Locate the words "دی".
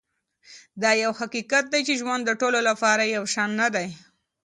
1.73-1.81, 3.75-3.87